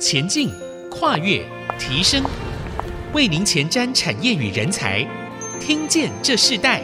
[0.00, 0.50] 前进、
[0.90, 1.44] 跨越、
[1.78, 2.24] 提升，
[3.12, 5.06] 为您前瞻产业与人才。
[5.60, 6.82] 听见这世代。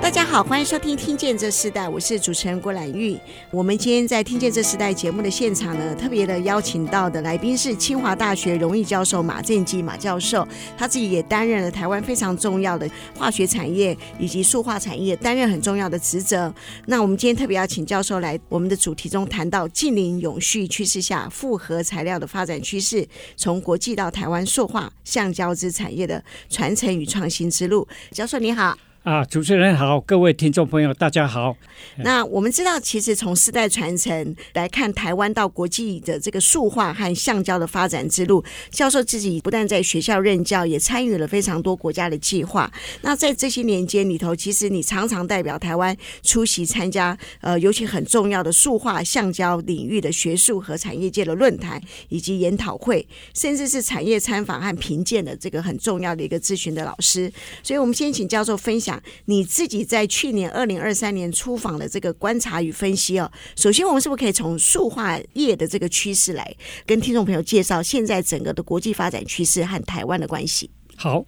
[0.00, 3.18] 大家好，欢迎收听《听见这世代》，我是主持人郭兰玉。
[3.50, 10.46] 我们今天在《听见这世代》节目的现场呢，特别的邀请到的来宾是清华大学荣誉教授马正基马教授，
[10.78, 16.52] 他自己也担任了台湾非常重要的化学产业以及塑化产业担任很重要的职责。
[16.86, 23.06] 那我们今天特别要请教授来我们的主题中谈到近零永续趋势下复合材料的发展趋势，
[23.36, 27.86] 从国际到台湾塑化橡胶之产业的传承与创新之路。
[28.12, 28.78] 教授你好。
[29.04, 31.56] 啊，主持人好，各位听众朋友，大家好。
[31.98, 42.70] 那我们知道，其实从世代传承来看，台湾到国际的这个塑化和橡胶的发展之路，教授自己不但在学校任教，也参与了非常多国家的计划。
[43.00, 57.32] 那在这些年间里头，其实你常常代表台湾出席参加，呃，尤其很重要的塑化橡胶领域的学术和产业界的论坛以及研讨会，甚至是产业参访和评鉴的这个很重要的一个咨询的老师。
[57.62, 58.87] 所以，我们先请教授分享。
[59.24, 66.54] 你自己在去年二零二三年出访的这个观察与分析哦，首先我们是不是可以从塑化业的这个趋势来
[66.86, 70.70] 跟听众朋友介绍现在整个的国际发展趋势和台湾的关系？
[70.96, 71.24] 好，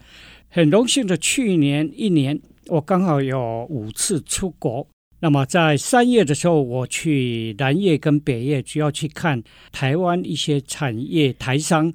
[0.49, 4.87] 很荣幸的，去年一年我刚好有五次出国。
[5.23, 11.93] 那么在三月的时候，我去南越跟北越，主要去看台湾一些产业台商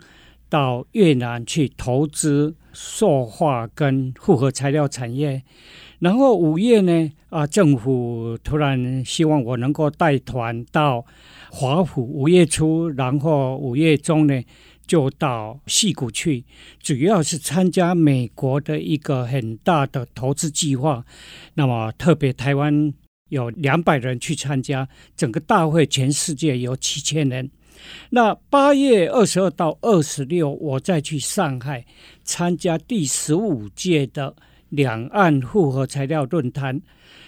[0.47, 2.55] 到越南去投资。
[2.75, 5.41] 塑化跟复合材料产业，
[5.99, 11.05] 然后五月呢，啊，政府突然希望我能够带团到
[11.49, 14.43] 华府，五月初，然后五月中呢，
[14.85, 16.43] 就到矽谷去，
[16.79, 21.05] 主要是参加美国的一个很大的投资计划。
[21.53, 22.93] 那么特别台湾
[23.29, 27.49] 有两百人去参加，整个大会全世界有七千人。
[28.09, 31.85] 那八月二十二到二十六，我再去上海
[32.23, 34.35] 参加第十五届的
[34.69, 36.81] 两岸复合材料论坛。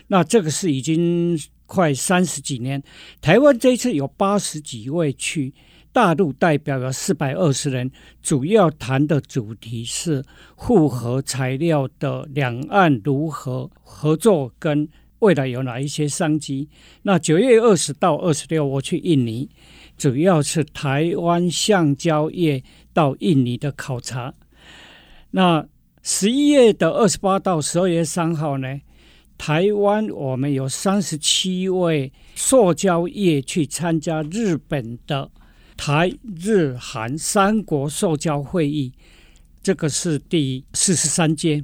[0.08, 2.82] 那这个是已经快三十几年，
[3.22, 5.54] 台湾这一次有八十几位去，
[5.92, 7.92] 大陆代表有四百二十人，
[8.22, 10.24] 主要谈的主题是
[10.58, 14.88] 复合材料的两岸如何合作，跟
[15.20, 16.70] 未来有哪一些商机。
[17.02, 19.50] 那九月二十到二十六，我去印尼。
[19.98, 22.64] 主要是台湾橡胶业
[22.94, 24.34] 到印尼的考察。
[25.32, 25.68] 那
[26.04, 28.80] 十一月的二十八到十二月三号呢，
[29.38, 35.32] 台湾我们有三十七位塑胶业去参加日本的
[35.76, 38.94] 台日韩三国塑胶会议，
[39.64, 41.64] 这个是第四十三届。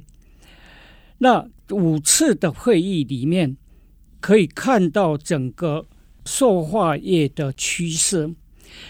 [1.18, 3.56] 那五次的会议里面，
[4.20, 5.86] 可以看到整个。
[6.26, 8.34] 塑化业的趋势，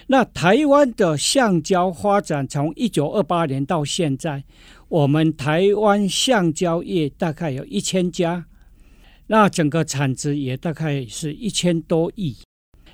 [0.07, 4.45] 那台湾的橡胶发展从一九二八年到现在，
[4.89, 8.47] 我们台湾橡胶业大概有一千家，
[9.27, 12.37] 那整个产值也大概是一千多亿。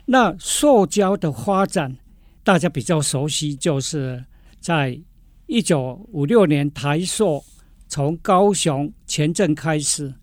[0.06, 1.96] 那塑胶的发展，
[2.42, 4.24] 大家比较熟悉，就是
[4.58, 4.98] 在
[5.46, 7.44] 一九五六年台塑
[7.88, 10.14] 从高雄前镇开始，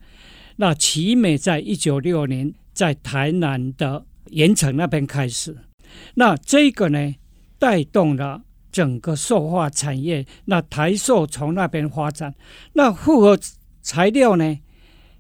[0.55, 2.53] 那奇美在一九六年。
[2.78, 5.55] 在台南的盐城那边开始，
[6.15, 7.15] 那这个呢，
[7.57, 10.25] 带动了整个塑化产业。
[10.45, 12.33] 那台塑从那边发展，
[12.73, 13.39] 那复合
[13.81, 14.59] 材料呢，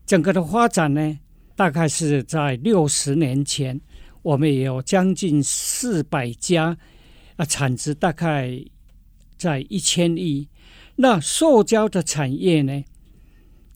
[0.05, 1.19] 整个的发展呢，
[1.55, 3.79] 大概是在六十年前，
[4.21, 6.77] 我们也有将近四百家，
[7.37, 8.63] 啊，产值大概
[9.37, 10.47] 在一千亿。
[10.97, 12.83] 那塑胶的产业呢，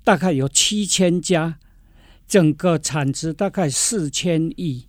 [0.03, 1.58] 大概有七千家。
[2.28, 4.88] 整个产值大概四千亿，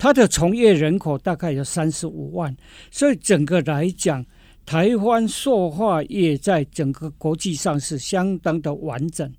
[0.00, 2.56] 它的从业人口大概有三十五万，
[2.90, 4.24] 所以整个来讲，
[4.64, 9.30] 台湾塑化业在整个国际上是相当的完整。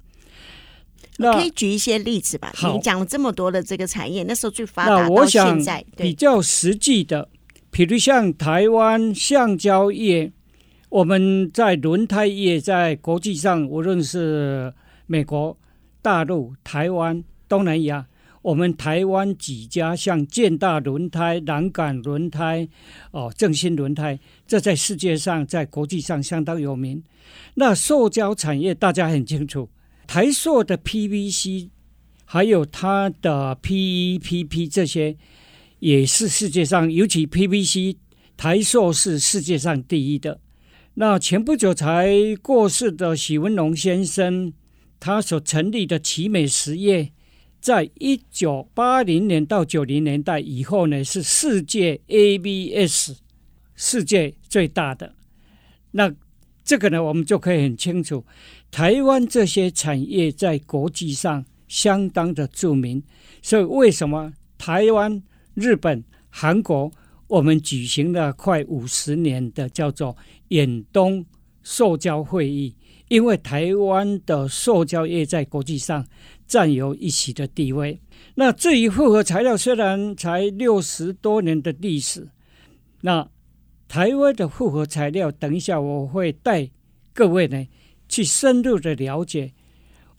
[1.18, 2.54] 那可以举一些例子吧？
[2.72, 7.28] 你讲了这么多的这个产业，那时候最发达到现在，比较实际的，
[7.72, 10.32] 比如像台湾橡胶业，
[10.90, 14.72] 我们在轮胎业在国际上，无论是
[15.08, 15.58] 美国、
[16.04, 17.24] 大陆、台湾。
[17.50, 18.08] 东南亚，
[18.42, 22.68] 我们台湾几家像建大轮胎、南港轮胎、
[23.12, 27.04] 哦正新轮胎，这在世界上、在国际上相当有名。
[27.54, 29.70] 那塑胶产业大家很清楚，
[30.08, 31.70] 台塑的 PVC，
[32.26, 35.16] 还有它的 PE、PP 这些，
[35.80, 37.98] 也是世界上，尤其 PVC，
[38.36, 40.40] 台塑是世界上第一的。
[40.96, 42.12] 那前不久才
[42.42, 44.52] 过世的许文龙先生，
[45.00, 47.12] 他所成立的奇美实业。
[47.62, 53.12] 在一九八零年到九零年代以后呢，是世界 ABS
[53.76, 55.14] 世界最大的。
[55.92, 56.12] 那
[56.64, 58.26] 这个呢，我们就可以很清楚，
[58.72, 63.02] 台湾这些产业在国际上相当的著名。
[63.44, 65.22] 所以为什么台湾、
[65.54, 66.92] 日本、韩国，
[67.28, 70.18] 我们举行了快五十年的叫做
[70.48, 71.24] 远东
[71.62, 72.76] 塑胶会议？
[73.08, 76.06] 因为台湾的塑胶业在国际上
[76.52, 78.02] 占有一席的地位。
[78.36, 82.28] 那至于复合材料，虽然才六十多年的历史，
[83.04, 83.30] 那
[83.88, 86.70] 台湾的复合材料，等一下我会带
[87.14, 87.66] 各位呢
[88.10, 89.54] 去深入的了解。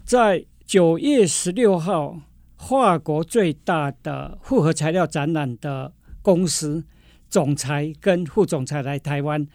[0.06, 2.18] 在九月十六号，
[2.56, 5.92] 法国最大的复合材料展览的
[6.22, 6.82] 公司
[7.28, 9.46] 总裁跟副总裁来台湾，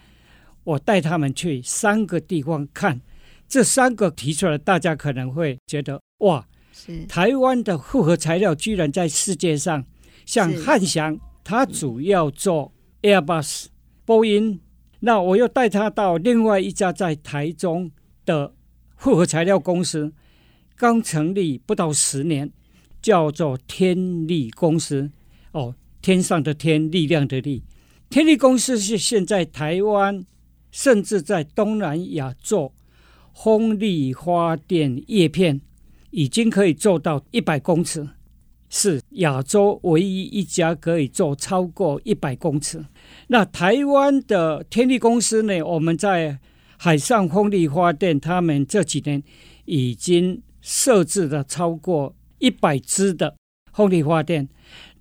[0.63, 3.01] 我带他们去三个地方看。
[3.47, 6.47] 这三个提出来，大家可能会觉得哇，
[6.77, 9.83] 是台湾的复合材料居然在世界上，
[10.27, 12.71] 像汉翔，它主要做
[13.01, 13.65] Airbus、
[14.05, 14.59] 波音。
[14.99, 17.89] 那我又带他到另外一家在台中
[18.25, 18.53] 的
[18.95, 20.13] 复合材料公司，
[20.75, 22.51] 刚成立不到十年，
[23.01, 25.09] 叫做天力公司。
[25.53, 27.63] 哦，天上的天，力量的力。
[28.09, 30.23] 天力公司是现在台湾，
[30.71, 32.73] 甚至在东南亚做。
[33.33, 35.61] 风力发电叶片
[36.11, 38.07] 已经可以做到一百公尺，
[38.69, 42.83] 是亚洲唯一一家可以做超过一百公尺。
[43.27, 45.61] 那台湾的天力公司呢？
[45.61, 46.39] 我们在
[46.77, 49.21] 海上风力发电，他们这几年
[49.65, 53.35] 已经设置了超过一百支的
[53.73, 54.47] 风力发电。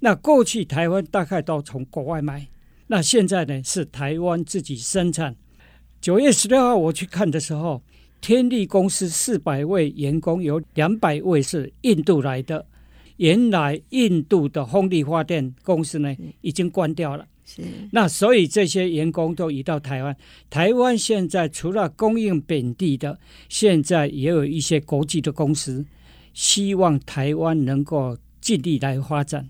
[0.00, 2.48] 那过去台湾大概都从国外买，
[2.88, 5.36] 那现在呢是台湾自己生产。
[6.00, 7.82] 九月十六号我去看的时候。
[8.20, 12.66] 天利公司四百位员工，有两百位是印度来的。
[13.18, 17.26] 原来印度的风力发电公司呢，已经关掉了。
[17.44, 20.14] 是，那所以这些员工都移到台湾。
[20.50, 23.18] 台湾现在除了供应本地的，
[23.48, 25.86] 现在也有一些国际的公司，
[26.34, 29.48] 希望台湾能够尽力来发展。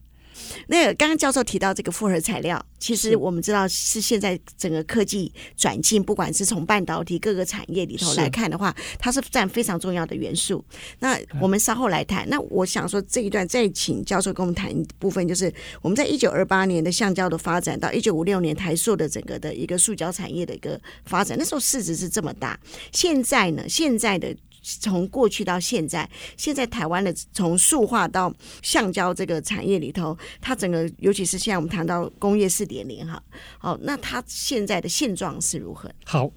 [0.69, 10.65] 那个刚刚教授提到这个复合材料，其实我们知道是现在整个科技转进，不管是从半导体各个产业里头来看的话，它是占非常重要的元素。
[11.01, 12.29] 那我们稍后来谈。
[12.29, 15.53] 那我想说这一段再请教授跟我们谈一部分，就是
[15.83, 22.59] 我们在一九二八年的橡胶的发展，到一九五六年台塑的整个的一个塑胶产业的一个发展，那时候市值是这么大。
[22.93, 24.35] 现在呢，现在的。
[24.81, 28.33] 从过去到现在，现在台湾的从塑化到
[28.63, 33.23] 橡胶这个产业里头，它整个尤其是现在我们谈到工业四点零哈，
[33.59, 35.89] 好，那它现在的现状是如何？
[36.05, 36.29] 好，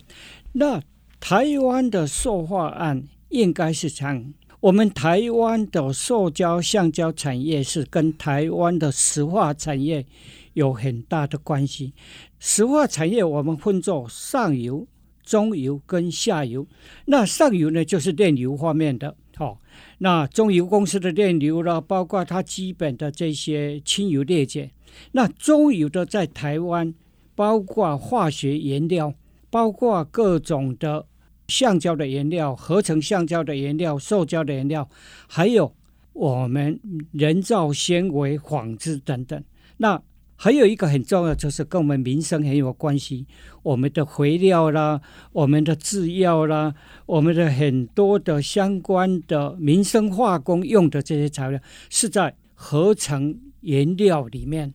[0.52, 0.80] 那
[1.20, 10.06] 台湾的塑化案应该是这样，我们台湾的塑胶橡胶产业是跟台湾的石化产业
[10.54, 11.94] 有很大的关系。
[12.38, 14.88] 石化产业我们分作上游。
[15.30, 16.66] 中游跟下游，
[17.06, 19.58] 那上游呢就是炼油方面的，好、哦，
[20.00, 24.72] 那中油公司的炼油了，包括它基本的这些轻油裂解，
[25.12, 26.92] 那中游的在台湾，
[27.36, 29.14] 包括化学原料，
[29.52, 31.06] 包括各种的
[31.48, 34.90] 橡胶的原料、合成橡胶的原料、塑胶的原料，
[35.28, 35.72] 还有
[36.14, 36.80] 我们
[37.12, 39.44] 人造纤维纺织等等，
[39.78, 40.02] 那。
[40.42, 43.28] 还有一个很重要，就是跟我们民生很有关系。
[43.62, 45.02] 我们的肥料啦，
[45.34, 46.74] 我们的制药啦，
[47.06, 54.74] 我们的很多的相关的民生化工用的这些材料，是在合成原料里面。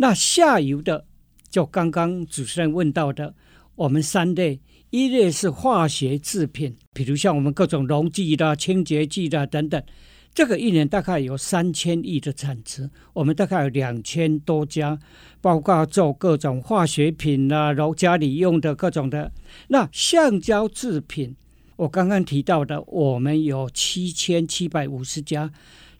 [0.00, 1.06] 那下游的，
[1.48, 3.32] 就刚刚主持人问到的，
[3.76, 4.58] 我们三类，
[4.90, 9.80] 一类是化学制品，比如像我们各种溶剂啦、清洁剂啦等等。
[10.34, 14.98] 这个一年大概有三千亿的产值，我们大概有两千多家，
[15.40, 19.30] 包括做各种化学品啊，然后家里用的各种的。
[19.68, 21.36] 那橡胶制品，
[21.76, 25.52] 我刚刚提到的，我们有七千七百五十家，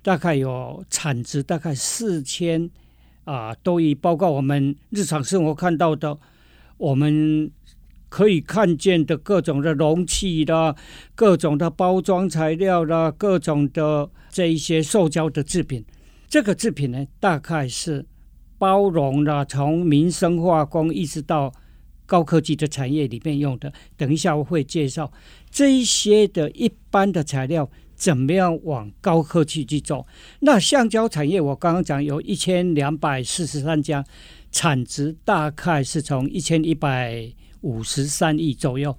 [0.02, 2.68] 大概有产值大概四千
[3.22, 6.18] 啊多亿，包括我们日常生活看到的，
[6.78, 7.50] 我们。
[8.14, 10.76] 可以看见的各种的容器啦，
[11.16, 15.85] 各种的包装材料啦，各种的这一些塑胶的制品，
[16.28, 18.06] 这个制品呢，大概是
[18.56, 21.52] 包容了从民生化工一直到
[22.06, 23.73] 高科技的产业里面用的。
[23.97, 25.12] 等一下我会介绍
[25.50, 30.06] 这一些的一般的材料怎么样往高科技去走。
[30.38, 34.04] 那橡胶产业我刚刚讲有一千两百四十三家，
[34.52, 37.35] 产值大概是从一千一百。
[37.64, 38.97] 五十三亿左右。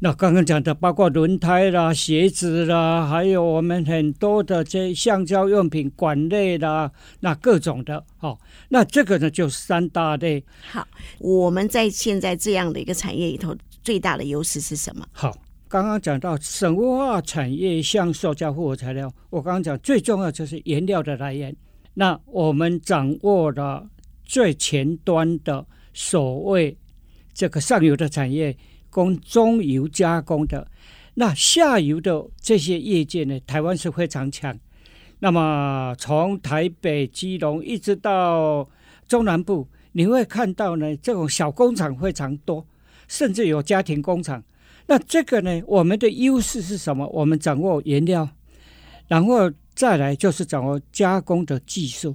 [0.00, 6.90] 那刚刚讲的，包括轮胎啦、鞋子啦，还有我们很多的这橡胶用品、管类啦，
[7.20, 10.44] 那各种的，哦，那这个呢就三大类。
[10.70, 10.86] 好，
[11.18, 15.06] 我们在现在这样的一个产业里头，最大的优势是什么？
[15.12, 15.34] 好，
[15.68, 21.54] 刚刚讲到生物化产业，像塑胶复合材料，我刚刚讲最重要就是原料的来源。
[21.94, 23.88] 那我们掌握了
[24.24, 26.76] 最前端的所谓
[27.34, 28.56] 这个上游的产业。
[28.94, 30.68] 供中游加工的，
[31.14, 34.56] 那下游的这些业界呢，台湾是非常强。
[35.18, 38.70] 那么从台北、基隆一直到
[39.08, 42.64] 中南部，你会看到呢，这种小工厂非常多，
[43.08, 44.40] 甚至有家庭工厂。
[44.86, 47.04] 那这个呢，我们的优势是什么？
[47.08, 48.28] 我们掌握原料，
[49.08, 52.14] 然后再来就是掌握加工的技术。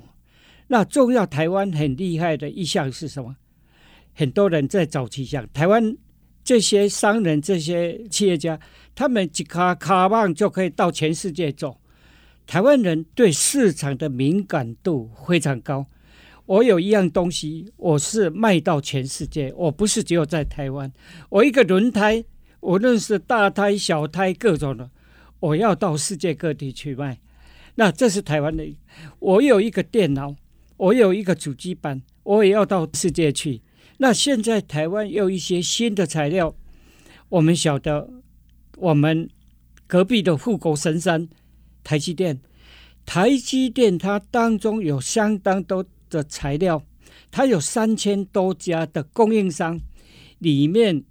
[0.67, 3.35] 那重要，台湾很厉害的一项是什么？
[4.19, 5.95] 很多人在早期讲台湾。
[6.43, 8.59] 这些商人、这些企业家，
[8.95, 11.79] 他们几卡卡棒就可以到全世界走。
[12.45, 15.85] 台湾人对市场的敏感度非常高。
[16.47, 20.91] 我有一样东西，我是卖到全世界，我不是只有在台湾。
[21.29, 22.21] 我一个轮胎，
[22.61, 24.89] 无论是大胎、小胎，各种的，
[25.39, 27.19] 我要到世界各地去卖。
[27.75, 28.65] 那这是台湾的。
[29.19, 30.35] 我有一个电脑，
[30.75, 33.61] 我有一个主机板，我也要到世界去。
[34.01, 36.55] 那现在台湾有一些新的材料，
[37.27, 38.09] 我们晓得，
[38.77, 39.29] 我们
[39.87, 41.27] 隔壁的护国神山
[41.83, 42.39] 台积电，
[43.05, 46.81] 台积电它当中有相当多的材料，
[47.29, 49.77] 它有三千多家的供应商，
[50.37, 51.03] 里面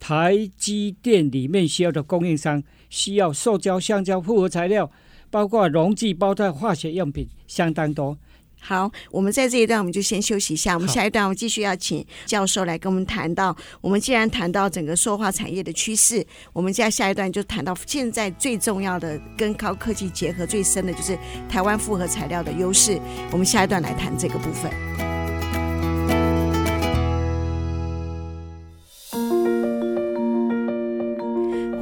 [0.00, 2.60] 台积电里面需要的供应商
[2.90, 4.90] 需要塑胶、橡胶复合材料，
[5.30, 8.18] 包括溶剂、包材、化学用品，相当多。
[8.60, 10.74] 好，我们在这一段我们就先休息一下。
[10.74, 13.56] 我们下一段我们继续要请教授来跟我们谈到。
[13.80, 23.00] 我们既然谈到整个塑化产业的趋势，我们在下一段就谈到现在最重要的跟高科技结合最深的就是台湾复合材料的优势。
[23.30, 25.17] 我们下一段来谈这个部分。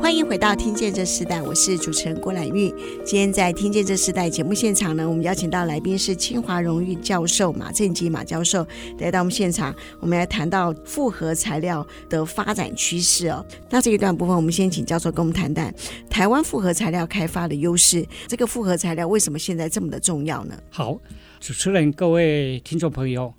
[0.07, 2.73] 欢迎回到《听见这时代》，我是主持人郭兰玉。
[3.05, 8.65] 今天在《听见这时代》节目现场呢，我们邀请到来宾是清华荣誉教授马正吉马教授
[9.01, 13.45] 来到我们现场，我们来谈到复合材料的发展趋势哦。
[13.69, 15.75] 那这一段部分，我们先请教授跟我们谈谈
[16.09, 18.07] 台湾复合材料开发的优势。
[18.29, 20.57] 这个复合材料为什么现在这么的重要呢？
[20.71, 20.97] 好，
[21.41, 23.35] 主持人、各位听众朋友，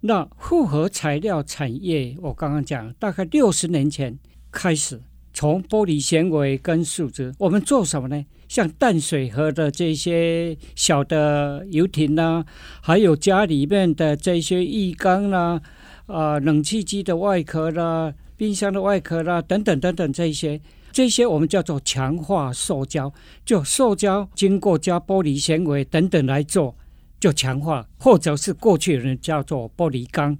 [0.00, 4.18] 那复合材料产业，我刚刚讲，大概六十年前
[4.50, 5.00] 开始。
[5.38, 8.26] 从玻璃纤维跟树脂，我们做什么呢？
[8.48, 12.46] 像淡水河的这些小的游艇呐、啊，
[12.82, 15.62] 还有家里面的这些浴缸啦、
[16.06, 23.12] 啊，啊，冷气机的外壳啦，冰箱的外壳啦，等等等等这些，这些我们叫做强化塑胶，
[23.44, 26.74] 就塑胶经过加玻璃纤维等等来做，
[27.20, 30.36] 就强化，或者是过去人叫做玻璃钢。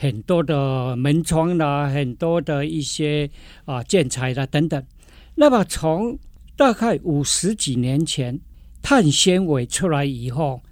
[0.00, 3.28] 很多的门窗啦，很多的一些
[3.64, 4.80] 啊建材啦等等。
[5.34, 6.16] 那么从
[6.56, 8.38] 大概五十几年前
[8.80, 10.62] 碳纤维出来以后，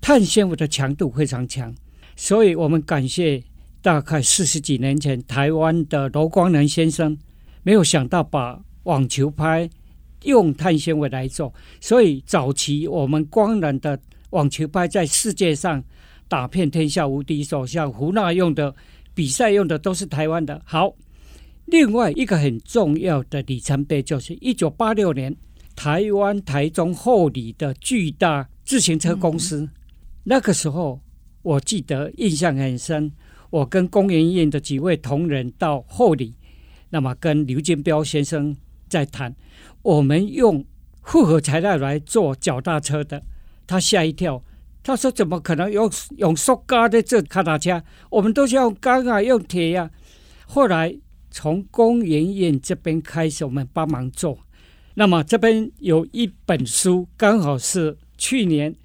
[0.00, 1.72] 碳纤维的强度非常强，
[2.16, 3.40] 所以我们感谢
[3.80, 7.16] 大概四十几年前台湾的罗光南先生，
[7.62, 9.70] 没有想到把网球拍
[10.24, 13.96] 用碳纤维来做，所以早期我们光南的
[14.30, 15.84] 网球拍在世界上。
[16.34, 18.74] 打遍天下无敌手，像胡娜用的、
[19.14, 20.60] 比赛用的都是台湾的。
[20.64, 20.92] 好，
[21.66, 25.32] 另外一个很重要的里程碑就是一九八六年
[25.76, 29.60] 台湾台中后里的巨大自行车公司。
[29.60, 29.70] 嗯、
[30.24, 31.00] 那个时候
[31.42, 33.12] 我记得印象很深，
[33.50, 36.34] 我跟工研院的几位同仁到后里，
[36.90, 38.56] 那么跟刘金彪先生
[38.88, 39.32] 在谈，
[39.82, 40.64] 我们用
[41.04, 43.22] 复合材料来做脚踏车的，
[43.68, 44.42] 他吓一跳。
[44.84, 47.82] 他说：“怎么可能用用塑胶的这脚踏车？
[48.10, 49.90] 我们都是用钢啊，用铁呀、”
[50.46, 50.94] 后来
[51.30, 54.38] 从工研院这边开始，我们帮忙做。
[54.92, 58.76] 那么这边有一本书，刚好是去年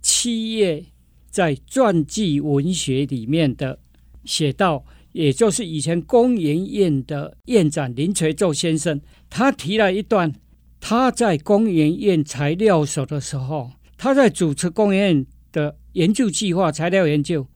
[0.00, 0.84] 七月
[1.28, 3.80] 在传记文学里面的
[4.24, 10.32] 写到，也就是以前工研院的院长林垂宙先生，他提了一段
[10.80, 13.72] 他在工研院材料所的时候。
[13.96, 17.46] 他在主持工研院的研究计划，材料研究，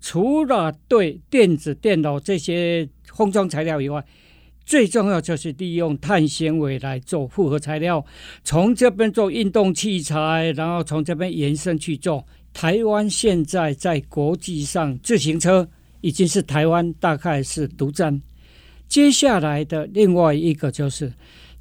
[0.00, 4.04] 除了对电子电脑这些封装材料以外，
[4.64, 8.04] 最重要就是利用碳纤维来做复合材料，
[8.44, 12.24] 从这边做运动器材，然后从这边延伸去做。
[12.52, 15.68] 台湾现在在国际上自行车
[16.00, 18.20] 已经是台湾大概是独占，
[18.88, 21.12] 接下来的另外一个就是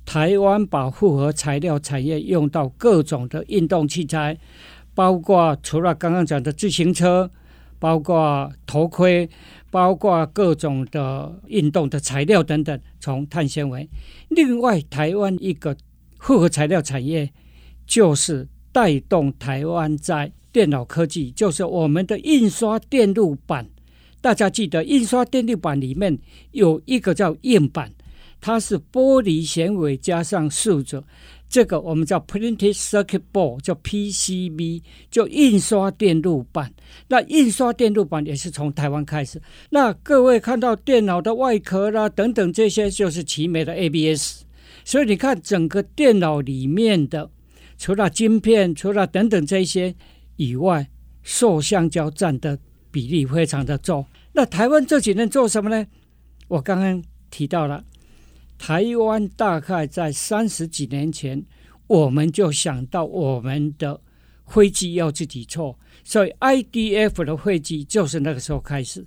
[0.10, 4.36] 台湾把复合材料产业用到各种的运动器材，
[4.96, 7.30] 包括除了刚刚讲的自行车，
[7.78, 9.30] 包括头盔，
[9.70, 13.88] 包括各种的运动的材料等等，从碳纤维。
[14.30, 15.78] 另外，台湾一个
[16.18, 17.32] 复合材料产业
[17.86, 23.70] 就是带动台湾在电脑科技，就是我们的印刷电路板。
[24.22, 26.18] 大家记得，印刷电路板里面
[26.54, 27.94] 有一个叫硬板，
[28.40, 31.04] 它是玻璃纤维加上树脂，
[31.50, 36.74] 这个我们叫 printed circuit board，叫 PCB，就印刷电路板。
[37.08, 39.42] 那印刷电路板也是从台湾开始。
[39.70, 44.44] 那各位看到电脑的外壳啦，等等这些，就是奇美的 ABS。
[44.84, 47.30] 所以你看，整个电脑里面的，
[47.78, 49.96] 除了晶片，除了等等这些
[50.38, 50.90] 以外，
[51.24, 52.60] 塑橡胶占的。
[52.92, 54.04] 比例非常的重。
[54.34, 55.86] 那台湾这几年做什么呢？
[56.48, 57.86] 我刚刚提到了，
[58.60, 61.44] 台湾大概在三十几年前，
[61.88, 64.00] 我们就想到我们的
[64.46, 69.04] 飞机要自己做，所以 IDF 的飞机就是那个时候开始。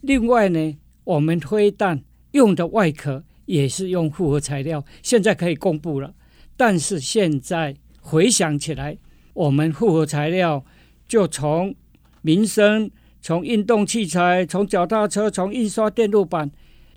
[0.00, 6.14] 另外呢，我们飞弹用的外壳也是用复合材料，现在可以公布了。
[6.56, 8.96] 但是现在回想起来，
[9.34, 10.64] 我们复合材料
[11.06, 11.74] 就从
[12.22, 12.90] 民生。
[13.24, 16.50] 从运动器材，从脚踏车，从印刷电路板，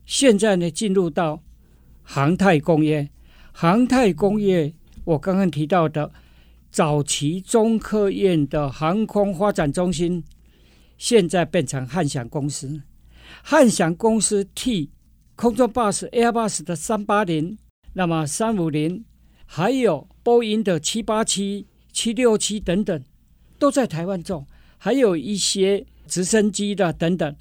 [0.07, 1.39] 现在呢进入到
[2.05, 3.09] 航太工业。
[3.51, 6.11] 航太工业，我刚刚提到的
[6.71, 10.23] 早期中科院的航空发展中心，
[10.97, 12.81] 现在变成汉翔公司。
[13.43, 14.91] 汉翔公司替
[15.35, 17.57] 空中巴士 Airbus 的三八零，
[17.93, 19.03] 那么三五零，
[19.45, 23.03] 还有波音的七八七、七六七等等，
[23.59, 24.47] 都在台湾做，
[24.77, 25.85] 还有一些。
[26.07, 27.35] 直升机的等等，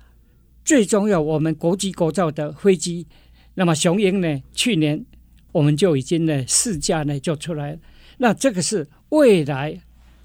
[0.64, 3.06] 最重要，我们国际国造的飞机，
[3.54, 4.42] 那么雄鹰呢？
[4.52, 5.04] 去年
[5.52, 7.78] 我们就已经呢试驾呢就出来了，
[8.18, 9.80] 那这个是未来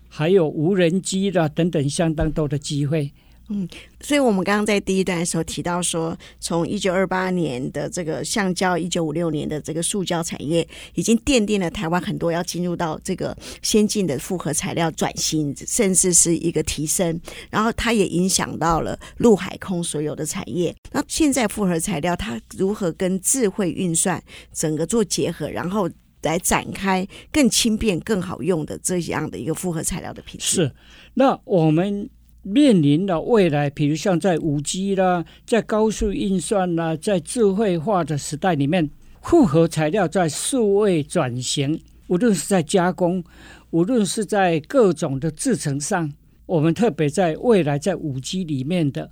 [0.07, 3.11] 还有无人机的等等相当多的机会。
[3.51, 3.67] 嗯，
[4.01, 17.19] 所以我们刚刚在第一段的时候提到说，从一九二八年的这个橡胶，一九五六年的这个塑胶产业，已经奠定了台湾很多要进入到这个先进的复合材料转型，甚至是一个提升。
[17.49, 20.75] 然后它也影响到了陆海空所有的产业。
[20.91, 24.23] 那现在复合材料它如何跟智慧运算
[24.53, 25.89] 整个做结合，然后
[26.21, 30.55] 来展开更轻便、更好用的这样的一个复合材料的品质？
[30.55, 30.71] 是，
[31.15, 32.07] 那我们。
[32.41, 38.89] 面临了未来，比如像在五 G 啦，在高速运算啦，在智慧化的时代里面，
[39.21, 43.23] 复合材料在数位转型，无论是在加工，
[43.71, 46.11] 无论是在各种的制程上，
[46.45, 49.11] 我们特别在未来在五 G 里面的，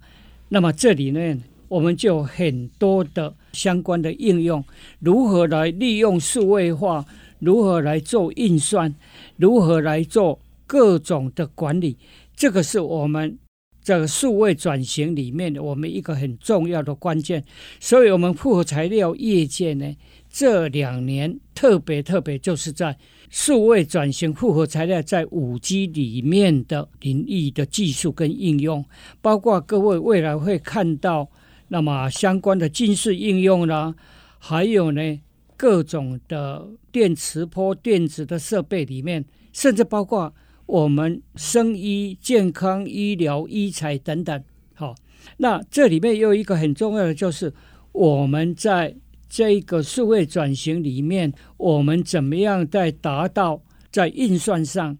[0.49, 4.63] 那么这里面，我们就很多的相关的应用，
[4.99, 7.05] 如何来利用数位化，
[7.39, 8.95] 如何来做运算，
[9.35, 11.97] 如何来做各种的管理。
[12.37, 13.37] 这个是我们
[13.81, 17.43] 这个数位转型里面的我们一个很重要的关键，
[17.79, 19.95] 所以我们复合材料业界呢，
[20.29, 22.95] 这两年特别特别就是在
[23.31, 28.85] 数位转型复合材料在五 G 里面的领域的技术跟应用，
[29.19, 31.29] 包括各位未来会看到
[31.69, 33.95] 那么相关的军事应用啦，
[34.37, 35.19] 还有呢
[35.55, 40.31] 各种的电磁波电子的设备里面，甚至包括。
[40.67, 44.43] 我们生医、健康、医疗、医材等等，
[44.75, 44.93] 好，
[45.37, 47.53] 那这里面有一个很重要的，就是
[47.93, 48.95] 我们在
[49.29, 54.97] 这个数位转型里面，我们怎么样在达到在运算上，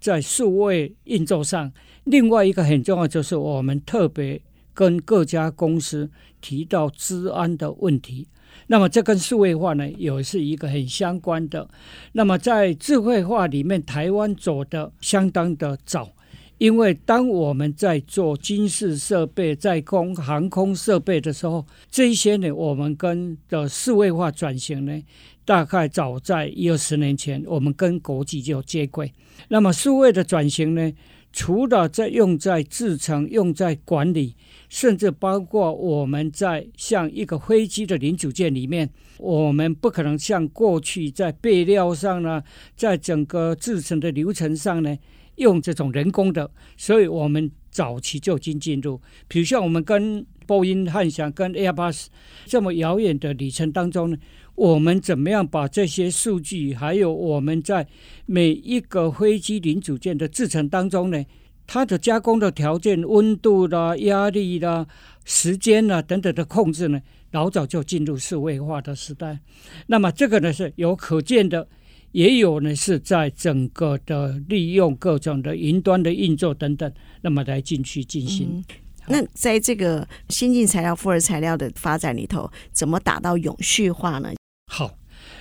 [0.00, 1.72] 在数位运作上。
[2.04, 4.40] 另外一个很重要，就是我们特别
[4.74, 6.10] 跟各家公司
[6.40, 8.26] 提到治安的问题。
[8.66, 11.68] 那么这跟数位化呢，也是一个很相关的。
[12.12, 16.10] 那么在智慧化里面，台湾走的相当的早，
[16.58, 25.02] 因为当我们在做军事设备、在空航空设备的时候，这一些呢，我们跟的数位化转型呢，
[25.44, 29.12] 大概早在一二十年前，我们跟国际就接轨。
[29.48, 30.92] 那么数位的转型呢，
[31.32, 34.34] 除了在用在制程、用在管理。
[34.74, 42.42] 甚至包括我们在像一个飞机的零组件里面，我们不可能像过去在备料上呢，
[42.74, 44.98] 在整个制成的流程上呢，
[45.36, 49.00] 用这种人工的，所以我们早期就已经进入。
[49.28, 52.06] 比如像我们跟波音、汉翔、跟 Airbus
[52.46, 54.16] 这么遥远的旅程当中呢，
[54.56, 57.86] 我们怎么样把这些数据，还有我们在
[58.26, 61.24] 每一个飞机零组件的制成当中呢？
[61.66, 64.86] 它的加工的条件、温度啦、压力啦，
[65.24, 67.00] 时间啊等等的控制呢，
[67.32, 69.38] 老早就进入数位化的时代。
[69.86, 71.66] 那么这个呢是有可见的，
[72.12, 78.48] 也有呢是在整个的利用各种的云端的运作等等，那么来进去进行。
[78.50, 78.64] 嗯
[79.06, 84.30] 那在这个先进材料、复合材料的发展里头，怎么达到永续化呢？
[84.72, 84.96] 好，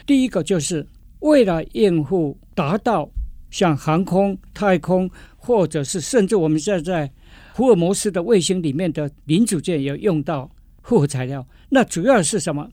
[0.06, 0.86] 第一个就是
[1.20, 3.10] 为了应付达到
[3.50, 5.10] 像航空、太空，
[5.46, 7.14] 或者是甚至我们现在在
[7.54, 10.50] 福尔摩斯的卫星里面的零组件，也用到
[10.84, 11.46] 复合材料。
[11.68, 12.70] 那主要是什么？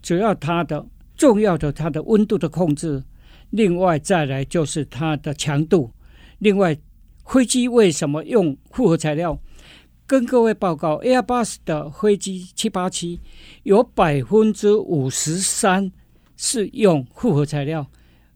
[0.00, 3.04] 主要它的重要的它的温度的控制，
[3.50, 5.90] 另外再来就是它的强度。
[6.38, 6.74] 另外，
[7.26, 9.38] 飞机为什么用复合材料？
[10.06, 13.20] 跟各位报告，Airbus 的飞机七八七
[13.64, 15.92] 有百分之五十三
[16.38, 17.86] 是用复合材料。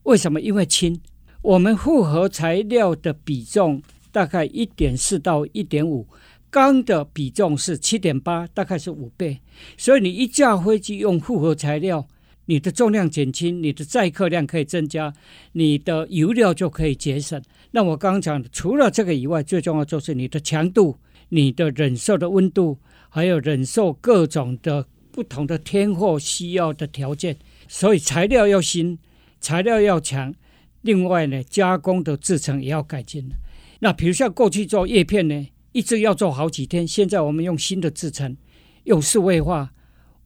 [0.03, 0.39] 为什么？
[0.39, 1.01] 因为轻。
[1.43, 6.07] 我们复合材料的比重大概一点四到一点五，
[6.51, 9.41] 钢的比重是七点八，大概是五倍。
[9.79, 12.07] 所以你一架飞机用复合材料，
[12.45, 15.13] 你的重量减轻，你的载客量可以增加，
[15.53, 17.41] 你的油料就可以节省。
[17.71, 20.97] 那我刚刚讲的，除了这个以外，最重要就是你的强度。
[21.33, 22.77] 你的忍受的温度，
[23.09, 27.37] 还有忍受各种的不同的天候需要的条件，
[27.69, 28.99] 所以材料要新，
[29.41, 30.35] 材料要强。
[30.83, 33.35] 另外呢，加工的制程也要改进了。
[33.81, 36.87] 那比如像过去做叶片呢，一直要做好几天。
[36.87, 38.37] 现在我们用新的制程，
[38.85, 39.73] 用数位化，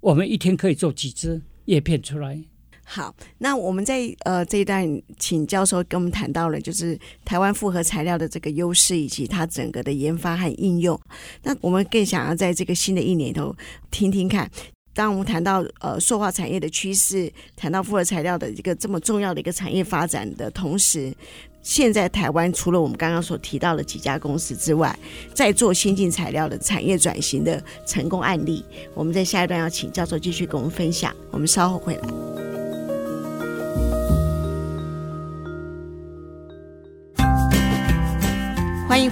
[0.01, 2.43] 我们一天可以做几支叶片出来。
[2.87, 4.87] 好，那我们在呃这一段，
[5.19, 11.01] 请教授跟我们谈到了，就是台湾复合材料的这个优势以及它整个的研发和应用。
[11.43, 13.57] 那我们更想要在这个新的一年里头
[13.91, 14.51] 听听看，
[14.95, 21.13] 当我们谈到呃塑化产业的趋势，谈到复合材料的一个这么重要的一个产业发展的同时，
[21.63, 24.97] 现在台湾除了我们刚刚所提到的几家公司之外，
[25.35, 31.15] 在做先进材料的产业转型的成功案例，我们在下一段要请教授继续跟我们分享。
[31.31, 32.34] 我们稍后回来。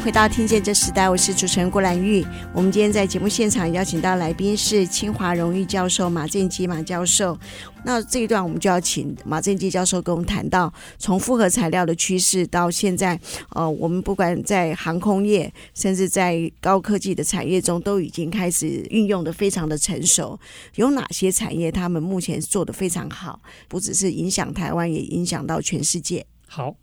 [0.03, 2.27] 回到《听见这时代》，我是主持人郭兰玉。
[2.53, 7.39] 我们今天在节目现场邀请到来宾是清华荣誉教授马正基马教授。
[7.85, 13.19] 那这一段我们就要请马正基教授跟我们谈到，从复合材料的趋势到现在，
[13.51, 20.37] 呃，我们不管在航空业，甚至在高科技的产业中，都已经开始运用的非常的成熟。
[20.75, 23.41] 有哪些产业他们目前做的非常好？
[23.69, 26.27] 不只是影响台湾，也影响到全世界。
[26.49, 26.75] 好，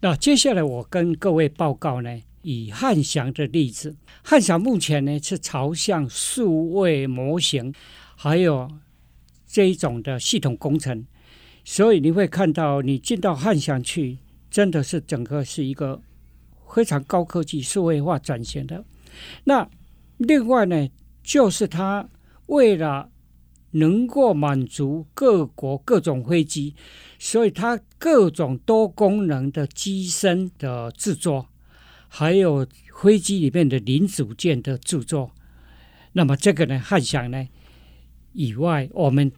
[0.00, 2.10] 那接下来我跟各位报告呢。
[2.46, 7.74] 以汉翔的例子，汉翔目前呢是朝向数位模型，
[8.14, 8.70] 还有
[9.48, 11.04] 这一种的系统工程，
[11.64, 16.00] 所以你会看到，你进到汉翔去，真的是整个是一个
[16.72, 18.84] 非常高科技数位化转型的。
[19.42, 19.68] 那
[20.18, 20.88] 另外呢，
[21.24, 22.08] 就是它
[22.46, 23.10] 为了
[23.72, 26.76] 能够满足各国各种飞机，
[27.18, 31.48] 所以它各种多功能的机身的制作。
[32.08, 32.66] 还有
[33.00, 35.32] 飞机里面的零组件的制作，
[36.12, 37.46] 那么这个呢，汉翔呢
[38.32, 39.30] 以外，我们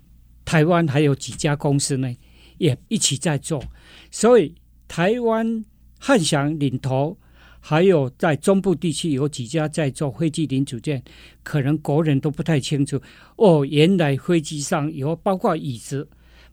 [0.44, 2.14] 台湾还有几家公司呢，
[2.58, 3.62] 也一起在做。
[4.10, 4.54] 所以
[4.86, 5.64] 台湾
[5.98, 7.18] 汉翔领头，
[7.60, 11.02] 还有在中部地区有几家在做飞机零组件，
[11.42, 13.00] 可能国人都不太清楚。
[13.36, 16.08] 哦，原来飞机上有包括椅子，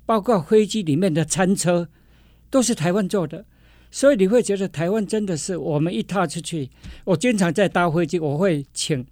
[0.06, 1.88] 包括飞机里面的餐车，
[2.50, 3.46] 都是台湾做的。
[3.92, 6.70] 所以你会觉得台湾真的是我们一踏出去，
[7.06, 9.06] 我经常在搭飞机，我会请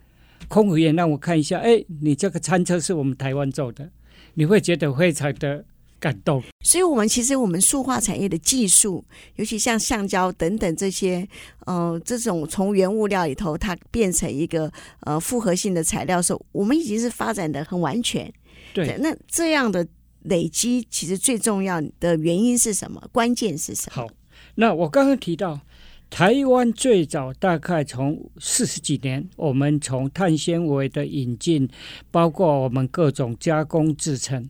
[0.49, 3.89] 空服员让我看一下，哎，你这个餐车是我们台湾做的，
[4.33, 5.63] 你会觉得非常的
[5.99, 6.43] 感动。
[6.65, 9.05] 所以，我们其实我们塑化产业的技术，
[9.37, 11.25] 尤其像橡胶等等这些，
[11.65, 14.69] 呃，这种从原物料里头它变成一个
[15.01, 18.31] 呃复合性的材料的时候，我们已经是发展的很完全。
[18.73, 19.87] 对，那这样的
[20.23, 23.01] 累积，其实最重要的原因是什么？
[23.13, 24.01] 关键是什么？
[24.01, 24.07] 好。
[24.55, 25.61] 那我刚刚提到，
[26.09, 31.67] 台湾最早大概从四十几年，我们从碳纤维的引进，
[32.11, 34.47] 包括我们各种加工制程，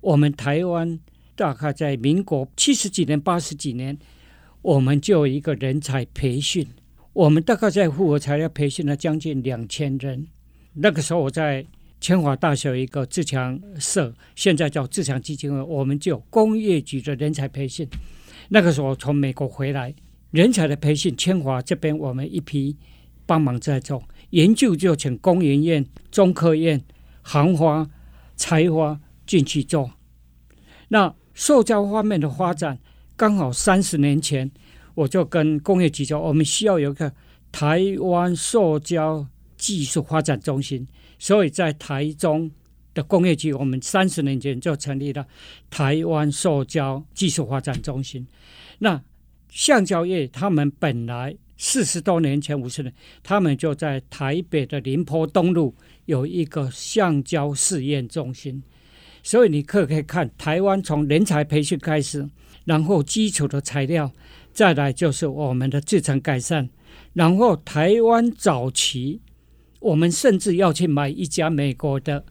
[0.00, 1.00] 我们台湾
[1.34, 3.98] 大概在民国七十几年、八十几年，
[4.62, 6.64] 我们就有一个人才培训，
[7.12, 10.28] 我们大概在复合材料培训了将近两千人。
[10.74, 11.66] 那个时候我在
[12.00, 17.88] 清华大学一个自强社，现在叫自强基金会，我们就有工业局的人才培训。
[18.48, 19.94] 那个时候从美国回来，
[20.30, 22.76] 人才的培训，清华这边我们一批
[23.26, 26.82] 帮忙在做研究，就请工研院、中科院、
[27.22, 27.88] 航花、
[28.36, 29.90] 财花进去做。
[30.88, 32.78] 那塑胶方面的发展，
[33.16, 34.50] 刚好三十年前，
[34.94, 37.12] 我就跟工业局说，我们需要有一个
[37.50, 39.26] 台湾塑胶
[39.56, 40.86] 技术发展中心，
[41.18, 42.50] 所以在台中
[42.94, 45.26] 的工业区，我们三十年前就成立了
[45.68, 48.26] 台湾塑胶技术发展中心。
[48.78, 49.02] 那
[49.50, 55.74] 橡胶业，他们本来四十多年前、五十年，他们就在台北的林波东路
[56.06, 58.62] 有一个橡胶试验中心。
[59.22, 62.28] 所以你可可以看台湾从人才培训开始，
[62.64, 64.12] 然后基础的材料，
[64.52, 66.68] 再来就是我们的制成改善，
[67.12, 69.20] 然后台湾早期，
[69.80, 72.24] 我们甚至要去买一家美国的。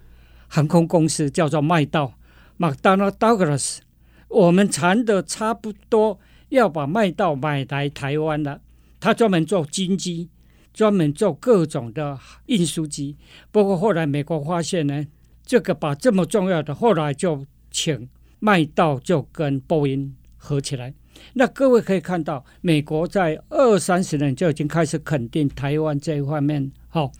[0.54, 2.14] 航空公司叫做麦道
[2.60, 3.80] （McDonnell Douglas），
[4.28, 8.62] 我们谈的差不多要把麦道买来台湾了。
[9.00, 10.30] 他专门做军机，
[10.72, 13.18] 专门做各种的运输机。
[13.52, 15.08] 不过后来美国发现呢，
[15.44, 20.94] 这个把这么重要的，后来就请麦道就跟波音合起来。
[21.34, 26.72] 那各位可以看到，美国在二三十年就已经开始肯定台湾这一方面。
[26.90, 27.12] 好，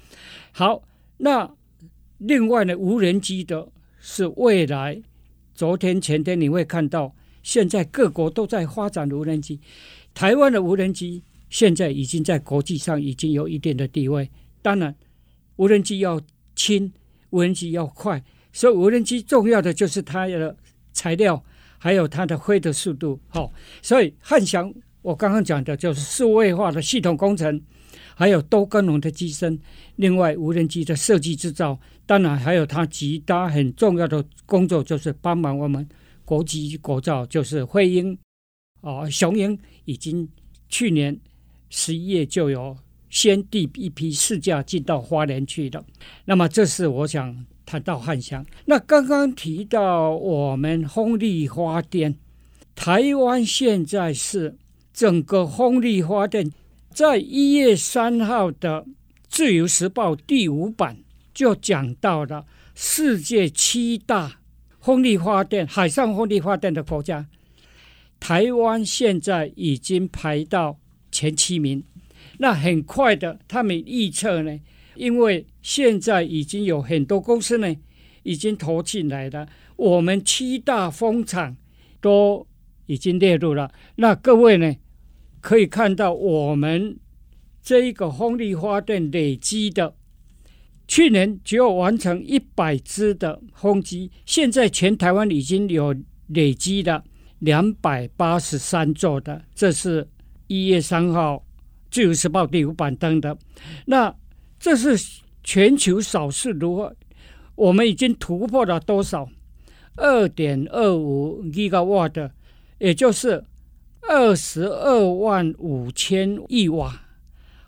[0.52, 0.84] 好，
[1.18, 1.50] 那。
[2.24, 3.68] 另外呢，无人机的
[4.00, 5.02] 是未来。
[5.54, 9.60] 昨天前天你会看到，现在各国都在发展无人机。
[10.14, 14.30] 台湾的无人机现在已经在国际上已经有一定的地位。
[14.62, 14.96] 当然，
[15.58, 16.20] 无人机要
[16.56, 16.92] 轻，
[17.32, 20.56] 无人机要快，所以无人机重要的就是它的
[20.94, 21.44] 材料，
[21.78, 23.20] 还有它的飞的速度。
[23.28, 27.62] 好，所以汉翔我刚刚讲的就是数位化的系统工程。
[28.16, 29.60] 还有多功能的机身，
[29.96, 35.88] 另外无人机的设计制造，当然还有它其他很重要的工作，就是帮忙我们
[36.26, 38.18] 国际国造，就是辉鹰
[38.82, 40.28] 啊，雄鹰已经
[40.70, 41.18] 去年
[41.70, 42.78] 十一月就有
[43.10, 45.84] 先第一批试驾进到花莲去了。
[46.26, 48.46] 那么这是我想谈到汉翔。
[48.66, 52.16] 那刚刚提到我们风力发电，
[52.76, 54.58] 台湾现在是
[54.94, 56.52] 整个风力发电。
[56.94, 58.84] 在一月三号的
[59.28, 61.00] 《自由时报》第五版
[61.34, 64.40] 就讲到了世界七大
[64.80, 67.26] 风力发电、海上风力发电的国家，
[68.20, 70.78] 台湾现在已经排到
[71.12, 71.84] 前七名。
[72.38, 74.60] 那很快的，他们预测呢，
[74.96, 77.76] 因为现在已经有很多公司呢
[78.22, 81.58] 已经投进来了，我们七大风场
[82.00, 82.46] 都
[82.86, 83.74] 已经列入了。
[83.96, 84.76] 那各位呢？
[85.44, 86.98] 可以看到，我们
[87.62, 89.94] 这一个风力发电累积的，
[90.88, 95.94] 去年只有完成一百只的风机，现在全台湾已经有
[96.28, 97.04] 累积的
[97.40, 99.44] 两百八十三座的。
[99.54, 100.08] 这是
[100.48, 101.36] 一月三号
[101.92, 103.38] 《自由时报》第五版登的。
[103.86, 104.16] 那
[104.58, 104.98] 这是
[105.44, 106.96] 全球少数如何？
[107.56, 109.28] 我们已经突破了多少？
[109.98, 112.32] 二点二五吉瓦的，
[112.80, 113.44] 也就是。
[114.14, 117.02] 二十二万五千亿瓦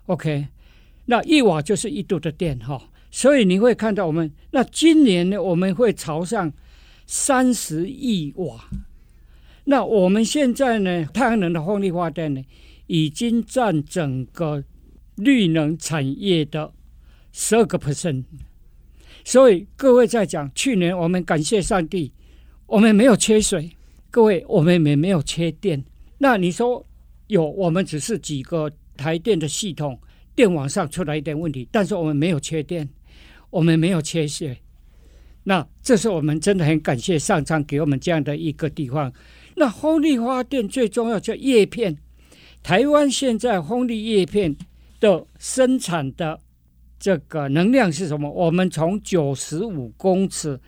[0.06, 0.46] ，OK，
[1.06, 6.52] 那一瓦就是一度的电哈，所以你会看到我们那今年呢，我们会朝上
[7.04, 8.70] 三十亿瓦。
[9.64, 12.44] 那我们现在呢，太阳能的风力发电呢，
[12.86, 14.62] 已经占整个
[15.16, 16.72] 绿能产业的
[17.32, 18.22] 十二个 percent。
[19.24, 22.12] 所以各位在讲，去年我们感谢上帝，
[22.66, 23.72] 我们没有缺水，
[24.12, 25.84] 各位我们也没有缺电。
[26.18, 26.86] 那你说
[27.26, 30.00] 有，我们只是几个台电的系统
[30.34, 32.88] 电网上出来一点问题，但是我们没有缺电，
[33.50, 34.58] 我们没有缺水。
[35.44, 39.12] 那这是我们真的很感谢上苍给我们这样的一个地方。
[39.56, 41.96] 那风力发电最重要叫叶片，
[42.62, 44.56] 台湾现在风力叶片
[44.98, 46.40] 的生产的
[46.98, 48.30] 这个能量是什么？
[48.30, 50.58] 我们从九十五公尺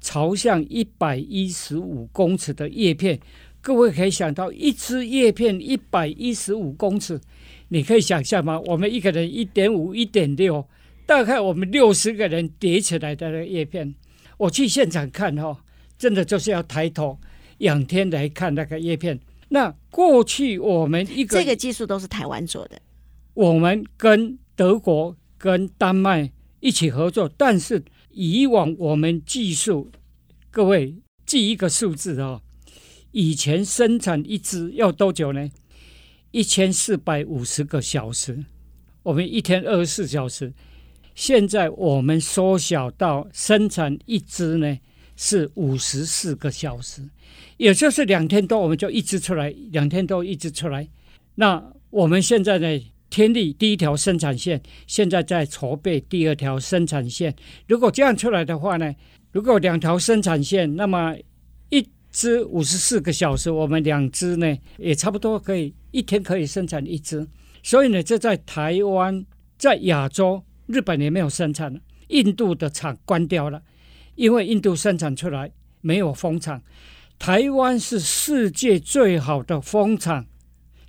[0.00, 3.18] 朝向一百一十五公尺的叶片。
[3.62, 7.20] 各位可以想到，一支叶片一百一十五公尺，
[7.68, 8.58] 你可以想象吗？
[8.60, 10.66] 我们一个人一点五、一点六，
[11.04, 13.94] 大概我们六十个人叠起来的那个叶片，
[14.38, 15.62] 我去现场看哈，
[15.98, 17.18] 真的就是要抬头
[17.58, 19.20] 仰天来看那个叶片。
[19.50, 22.80] 那过去我们一个这个技术都是台湾做的，
[23.34, 29.90] 我们跟德国、跟丹麦一起合作，但是以往我们技术，
[30.50, 30.94] 各位
[31.26, 32.40] 记一个数字啊。
[33.12, 35.50] 以前生产一支要多久呢？
[36.30, 38.44] 一千四百五十个小时，
[39.02, 40.52] 我们一天二十四小时。
[41.14, 44.78] 现在我们缩小到生产一支呢
[45.16, 47.02] 是五十四个小时，
[47.56, 50.88] 也就是两天多我们就一支出来，两天多一支出来。
[51.34, 57.34] 那我们现在呢，天地第一条生产线现在在筹备第二条生产线。
[57.66, 58.94] 如果这样出来的话呢，
[59.32, 61.16] 如果两条生产线，那么
[61.70, 67.26] 一只五十四个小时，我们两支呢也差不多可以一天可以生产一支，
[67.62, 69.24] 所以呢，这在台湾、
[69.56, 73.62] 在亚洲、日本也没有生产，印度的厂关掉了，
[74.16, 76.62] 因为印度生产出来没有风场。
[77.18, 80.26] 台湾是世界最好的风场，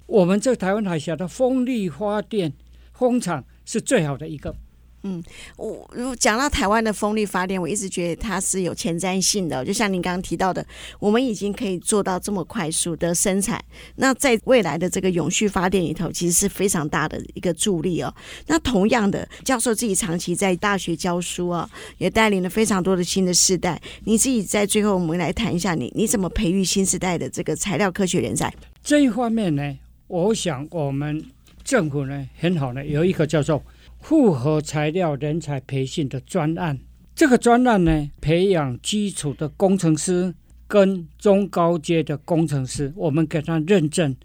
[0.07, 2.53] 我们这台湾海峡的风力发电
[2.93, 4.55] 风场是最好的一个。
[5.03, 5.23] 嗯，
[5.57, 9.65] 我如果讲到台湾的风力发电，我一直觉得它是有前瞻性的。
[9.65, 10.63] 就像您刚刚提到的，
[10.99, 13.59] 我们已经可以做到这么快速的生产，
[13.95, 18.13] 那在未来的这个永续发电里头，其实是非常大的一个助力哦。
[18.45, 23.81] 那同样的，教授自己长期在大学教书啊，也带领了非常多的新的世代。
[24.05, 28.53] 你自己在最后，我们来谈一下你你怎么培育新时代的这个材料科学人才？
[28.83, 31.25] 这一方面呢，我想我们
[31.63, 33.63] 政府呢很好呢，有一个叫做。
[34.01, 36.77] 复合材料人才培训的专案，
[37.15, 40.33] 这个专案呢，培养基础的工程师
[40.67, 44.15] 跟中高阶的工程师，我们给他认证。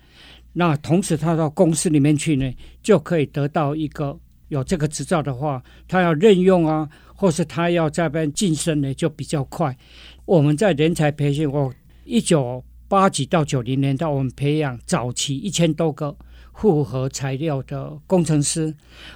[0.55, 9.77] 那同时他到公司里面去呢，就可以得到一个有这个执照的话，他要任用啊，或是他要这边晋升呢，就比较快。
[10.25, 11.73] 我们在人才培训，我
[12.05, 16.17] 一九八几到九零年代，我们培养早期一千多个。
[16.57, 18.75] 复合材料的工程师，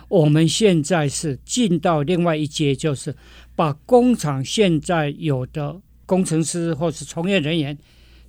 [0.08, 3.16] 我们现在是进到另外一阶，就是
[3.56, 7.76] 把工厂现在有的工程师或是从业人员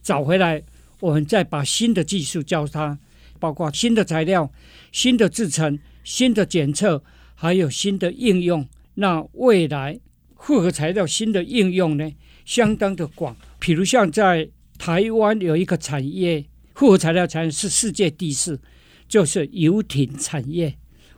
[0.01, 0.63] 找回来，
[1.01, 2.97] 我们再把新的技术教他，
[3.37, 4.49] 包括新的材料、
[4.93, 7.03] 新的制程、新的检测，
[7.35, 8.65] 还有新的应用。
[8.93, 9.99] 那未来
[10.37, 12.09] 复合材料新的应用呢，
[12.45, 13.35] 相当的广。
[13.59, 14.47] 比如像在
[14.77, 18.57] 台湾有一个产业，复合材料产业是世界第四。
[19.11, 20.73] 就是游艇产业，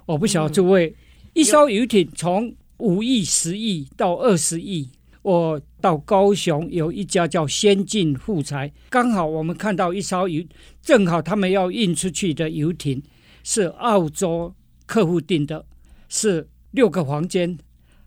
[0.07, 0.95] 我不晓得诸位，
[1.33, 4.89] 一艘游艇从五亿、十亿到二十亿。
[5.21, 10.43] 我到高雄有一家叫先进富材，刚好我们看到一艘游，
[10.81, 13.01] 正好他们要运出去的游艇
[13.43, 14.55] 是澳洲
[14.87, 15.63] 客户订的，
[16.09, 17.57] 是六个房间，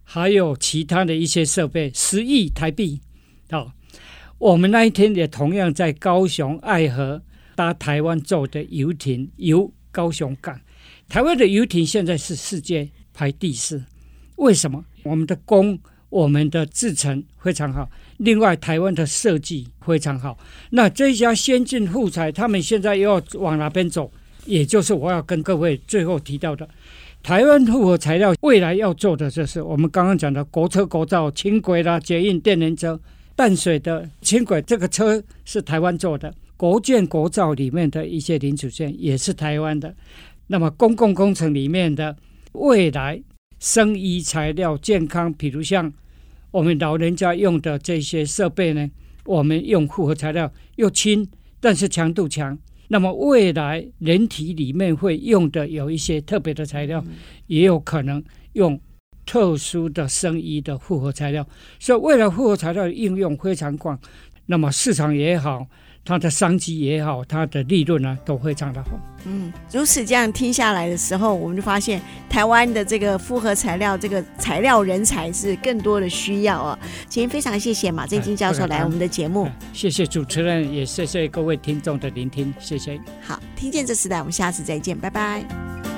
[0.03, 3.01] 还有其他的一些设备，十亿台币。
[3.53, 3.72] 好，
[4.38, 7.22] 我们那一天也同样在高雄爱河
[7.55, 9.72] 搭台湾做的游艇游。
[9.97, 10.61] 高雄港，
[11.09, 13.83] 台湾的游艇现在是世界排第四。
[14.37, 14.85] 为什么？
[15.05, 15.79] 我们的工、
[16.11, 20.39] 我们的制程非常好，另外台湾的设计非常好。
[20.69, 24.13] 那这家先进富材，他们现在又要往哪边走？
[24.45, 26.69] 也就是我要跟各位最后提到的，
[27.23, 33.01] 台湾复合材料未来要做的，就是我们刚刚讲的国车、国造、轻轨啦、捷运、电联车、
[33.35, 36.35] 淡水的轻轨，这个车是台湾做的。
[36.57, 39.95] 国建国造里面的一些零组件也是台湾的，
[40.47, 42.16] 那么公共工程里面的
[42.53, 43.23] 未来
[43.59, 45.92] 生医材料健康，比如像
[46.51, 48.90] 我们老人家用的这些设备呢，
[49.25, 51.29] 我们用复合材料又轻，
[51.61, 52.59] 但是强度强。
[52.88, 57.05] 那么未来人体里面会用的有一些特别的材料，
[57.49, 58.81] 也有可能用
[59.27, 61.47] 特殊的生医的复合材料，
[61.81, 63.99] 所以未来复合材料的应用非常广，
[64.47, 65.66] 那么市场也好。
[66.07, 68.90] 它的商机也好，它的利润呢都非常的好。
[69.25, 76.79] 嗯，如此这样听下来的时候，我们就发现台湾的这个复合材料这个材料人才是更多的需要啊。
[77.09, 82.97] 今天非常谢谢马正金教授来我们的节目，谢谢主持人，也谢谢各位听众的聆听，谢谢。
[83.21, 85.96] 好，听见这时代，我们下次再见，拜拜。